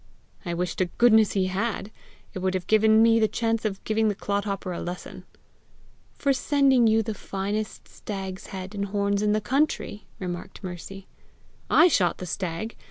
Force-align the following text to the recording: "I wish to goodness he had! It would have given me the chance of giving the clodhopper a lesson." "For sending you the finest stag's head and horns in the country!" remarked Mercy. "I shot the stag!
"I 0.47 0.55
wish 0.55 0.75
to 0.77 0.85
goodness 0.87 1.33
he 1.33 1.45
had! 1.45 1.91
It 2.33 2.39
would 2.39 2.55
have 2.55 2.65
given 2.65 3.03
me 3.03 3.19
the 3.19 3.27
chance 3.27 3.65
of 3.65 3.83
giving 3.83 4.07
the 4.07 4.15
clodhopper 4.15 4.73
a 4.73 4.81
lesson." 4.81 5.25
"For 6.15 6.33
sending 6.33 6.87
you 6.87 7.03
the 7.03 7.13
finest 7.13 7.87
stag's 7.87 8.47
head 8.47 8.73
and 8.73 8.85
horns 8.85 9.21
in 9.21 9.33
the 9.33 9.39
country!" 9.41 10.07
remarked 10.17 10.63
Mercy. 10.63 11.05
"I 11.69 11.87
shot 11.87 12.17
the 12.17 12.25
stag! 12.25 12.75